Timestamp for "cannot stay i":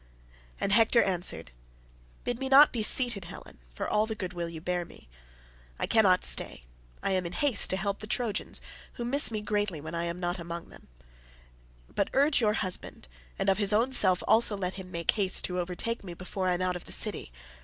5.85-7.11